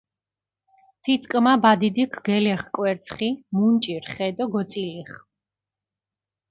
თიწკჷმა 1.03 1.53
ბადიდიქ 1.63 2.11
გელეღჷ 2.25 2.67
კვერცხი, 2.75 3.29
მუნჭირჷ 3.55 4.09
ხე 4.13 4.27
დო 4.37 4.45
გოწილიხჷ. 4.53 5.17